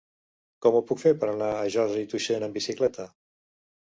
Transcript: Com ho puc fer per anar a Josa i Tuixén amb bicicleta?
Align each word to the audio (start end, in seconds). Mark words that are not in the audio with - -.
Com 0.65 0.77
ho 0.77 0.79
puc 0.91 1.01
fer 1.01 1.11
per 1.23 1.27
anar 1.33 1.49
a 1.57 1.67
Josa 1.75 1.99
i 2.05 2.07
Tuixén 2.13 2.45
amb 2.47 2.57
bicicleta? 2.61 3.05